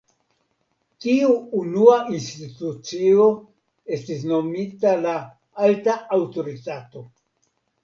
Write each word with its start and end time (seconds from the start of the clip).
Tiu 1.03 1.27
unua 1.59 1.97
institucio 2.19 3.27
estis 3.99 4.25
nomita 4.33 4.97
la 5.05 5.15
"Alta 5.69 5.97
Aŭtoritato". 6.19 7.07